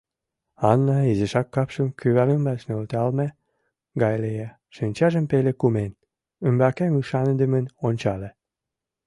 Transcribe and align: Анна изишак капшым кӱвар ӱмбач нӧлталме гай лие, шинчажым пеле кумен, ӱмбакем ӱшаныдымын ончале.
Анна 0.71 0.97
изишак 1.11 1.47
капшым 1.55 1.87
кӱвар 1.99 2.29
ӱмбач 2.35 2.59
нӧлталме 2.67 3.27
гай 4.01 4.15
лие, 4.23 4.47
шинчажым 4.75 5.25
пеле 5.31 5.51
кумен, 5.59 5.91
ӱмбакем 6.47 6.91
ӱшаныдымын 6.99 7.65
ончале. 7.87 8.29